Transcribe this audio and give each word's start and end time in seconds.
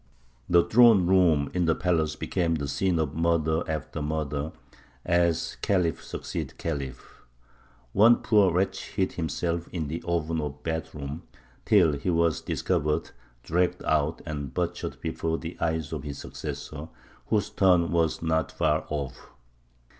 The 0.49 0.63
throne 0.63 1.05
room 1.05 1.51
in 1.53 1.65
the 1.65 1.75
palace 1.75 2.15
became 2.15 2.55
the 2.55 2.67
scene 2.67 2.97
of 2.97 3.13
murder 3.13 3.61
after 3.67 4.01
murder, 4.01 4.51
as 5.05 5.57
khalif 5.61 6.03
succeeded 6.03 6.57
khalif. 6.57 7.21
One 7.93 8.15
poor 8.23 8.51
wretch 8.51 8.93
hid 8.93 9.11
himself 9.13 9.67
in 9.67 9.89
the 9.89 10.01
oven 10.07 10.41
of 10.41 10.53
the 10.53 10.59
bath 10.71 10.95
room, 10.95 11.21
till 11.65 11.91
he 11.93 12.09
was 12.09 12.41
discovered, 12.41 13.11
dragged 13.43 13.83
out, 13.83 14.23
and 14.25 14.51
butchered 14.51 14.99
before 15.01 15.37
the 15.37 15.55
eyes 15.59 15.93
of 15.93 16.01
his 16.01 16.17
successor, 16.17 16.87
whose 17.27 17.51
turn 17.51 17.91
was 17.91 18.23
not 18.23 18.51
far 18.51 18.87
off. 18.89 19.27